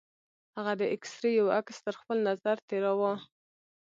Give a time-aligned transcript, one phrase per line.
[0.55, 3.13] هغه د اکسرې يو عکس تر خپل نظره تېراوه.